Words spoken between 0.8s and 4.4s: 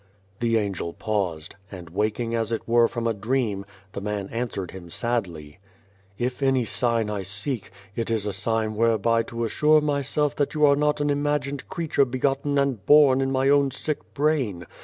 paused, and waking as it were from a dream, the man